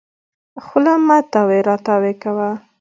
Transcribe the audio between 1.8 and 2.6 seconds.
تاوې کوه.